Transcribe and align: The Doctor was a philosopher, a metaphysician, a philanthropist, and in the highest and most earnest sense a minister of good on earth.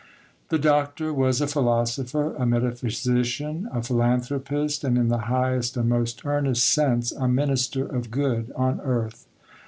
The 0.49 0.57
Doctor 0.57 1.13
was 1.13 1.41
a 1.41 1.47
philosopher, 1.47 2.33
a 2.35 2.43
metaphysician, 2.43 3.69
a 3.71 3.83
philanthropist, 3.83 4.83
and 4.83 4.97
in 4.97 5.09
the 5.09 5.19
highest 5.29 5.77
and 5.77 5.89
most 5.89 6.25
earnest 6.25 6.65
sense 6.65 7.11
a 7.11 7.27
minister 7.27 7.85
of 7.85 8.09
good 8.09 8.51
on 8.55 8.81
earth. 8.83 9.27